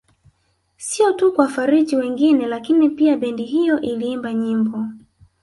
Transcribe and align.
Sio 0.77 1.13
tu 1.13 1.31
kuwafariji 1.33 1.95
wengine 1.95 2.45
lakini 2.47 2.89
pia 2.89 3.17
bendi 3.17 3.43
hiyo 3.43 3.81
iliimba 3.81 4.33
nyimbo 4.33 4.85